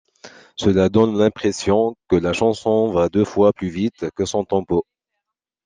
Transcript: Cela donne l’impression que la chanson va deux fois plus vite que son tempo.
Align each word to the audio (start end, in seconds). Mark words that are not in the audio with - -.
Cela 0.55 0.89
donne 0.89 1.15
l’impression 1.19 1.95
que 2.09 2.15
la 2.15 2.33
chanson 2.33 2.91
va 2.91 3.07
deux 3.07 3.23
fois 3.23 3.53
plus 3.53 3.69
vite 3.69 4.09
que 4.15 4.25
son 4.25 4.43
tempo. 4.43 4.83